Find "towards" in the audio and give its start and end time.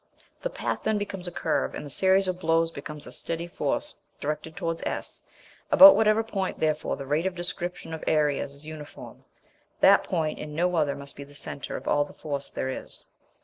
4.55-4.81